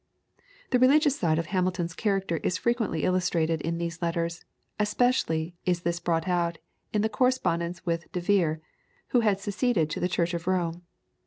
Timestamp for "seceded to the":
9.39-10.09